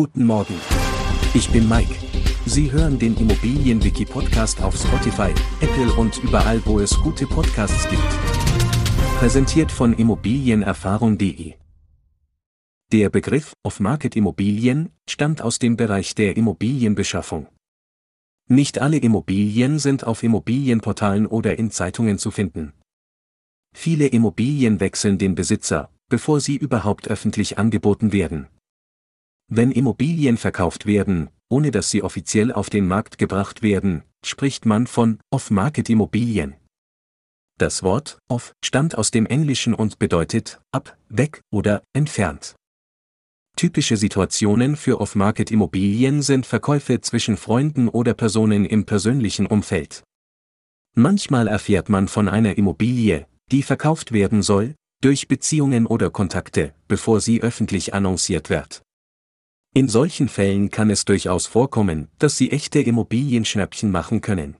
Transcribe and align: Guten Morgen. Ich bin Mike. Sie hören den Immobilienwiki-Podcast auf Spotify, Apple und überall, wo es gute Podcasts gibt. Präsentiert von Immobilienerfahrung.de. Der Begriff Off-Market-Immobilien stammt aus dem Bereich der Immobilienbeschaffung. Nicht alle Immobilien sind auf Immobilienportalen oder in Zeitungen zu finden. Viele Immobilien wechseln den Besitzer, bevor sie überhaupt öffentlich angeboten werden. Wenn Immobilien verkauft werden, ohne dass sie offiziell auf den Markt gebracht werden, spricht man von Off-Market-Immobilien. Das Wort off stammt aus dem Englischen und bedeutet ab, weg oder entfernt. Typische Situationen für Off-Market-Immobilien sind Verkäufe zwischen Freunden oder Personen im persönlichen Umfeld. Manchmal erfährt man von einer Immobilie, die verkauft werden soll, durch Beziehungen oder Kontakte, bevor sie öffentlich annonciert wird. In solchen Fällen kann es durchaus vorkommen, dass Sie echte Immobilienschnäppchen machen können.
Guten 0.00 0.26
Morgen. 0.26 0.54
Ich 1.34 1.50
bin 1.50 1.68
Mike. 1.68 1.92
Sie 2.46 2.70
hören 2.70 3.00
den 3.00 3.16
Immobilienwiki-Podcast 3.16 4.62
auf 4.62 4.76
Spotify, 4.76 5.34
Apple 5.60 5.92
und 5.94 6.22
überall, 6.22 6.64
wo 6.66 6.78
es 6.78 6.96
gute 7.00 7.26
Podcasts 7.26 7.88
gibt. 7.88 8.08
Präsentiert 9.18 9.72
von 9.72 9.92
Immobilienerfahrung.de. 9.92 11.54
Der 12.92 13.10
Begriff 13.10 13.54
Off-Market-Immobilien 13.64 14.90
stammt 15.10 15.42
aus 15.42 15.58
dem 15.58 15.76
Bereich 15.76 16.14
der 16.14 16.36
Immobilienbeschaffung. 16.36 17.48
Nicht 18.46 18.78
alle 18.78 18.98
Immobilien 18.98 19.80
sind 19.80 20.06
auf 20.06 20.22
Immobilienportalen 20.22 21.26
oder 21.26 21.58
in 21.58 21.72
Zeitungen 21.72 22.18
zu 22.18 22.30
finden. 22.30 22.72
Viele 23.74 24.06
Immobilien 24.06 24.78
wechseln 24.78 25.18
den 25.18 25.34
Besitzer, 25.34 25.90
bevor 26.08 26.38
sie 26.38 26.54
überhaupt 26.56 27.08
öffentlich 27.08 27.58
angeboten 27.58 28.12
werden. 28.12 28.46
Wenn 29.50 29.72
Immobilien 29.72 30.36
verkauft 30.36 30.84
werden, 30.84 31.30
ohne 31.48 31.70
dass 31.70 31.90
sie 31.90 32.02
offiziell 32.02 32.52
auf 32.52 32.68
den 32.68 32.86
Markt 32.86 33.16
gebracht 33.16 33.62
werden, 33.62 34.02
spricht 34.24 34.66
man 34.66 34.86
von 34.86 35.20
Off-Market-Immobilien. 35.30 36.54
Das 37.58 37.82
Wort 37.82 38.18
off 38.28 38.52
stammt 38.64 38.96
aus 38.96 39.10
dem 39.10 39.26
Englischen 39.26 39.74
und 39.74 39.98
bedeutet 39.98 40.60
ab, 40.70 40.96
weg 41.08 41.40
oder 41.50 41.82
entfernt. 41.94 42.54
Typische 43.56 43.96
Situationen 43.96 44.76
für 44.76 45.00
Off-Market-Immobilien 45.00 46.22
sind 46.22 46.46
Verkäufe 46.46 47.00
zwischen 47.00 47.36
Freunden 47.36 47.88
oder 47.88 48.14
Personen 48.14 48.64
im 48.64 48.84
persönlichen 48.84 49.46
Umfeld. 49.46 50.04
Manchmal 50.94 51.48
erfährt 51.48 51.88
man 51.88 52.06
von 52.06 52.28
einer 52.28 52.58
Immobilie, 52.58 53.26
die 53.50 53.62
verkauft 53.62 54.12
werden 54.12 54.42
soll, 54.42 54.74
durch 55.00 55.26
Beziehungen 55.26 55.86
oder 55.86 56.10
Kontakte, 56.10 56.74
bevor 56.86 57.20
sie 57.20 57.42
öffentlich 57.42 57.94
annonciert 57.94 58.50
wird. 58.50 58.82
In 59.74 59.88
solchen 59.88 60.28
Fällen 60.28 60.70
kann 60.70 60.90
es 60.90 61.04
durchaus 61.04 61.46
vorkommen, 61.46 62.08
dass 62.18 62.36
Sie 62.36 62.50
echte 62.50 62.80
Immobilienschnäppchen 62.80 63.90
machen 63.90 64.20
können. 64.20 64.56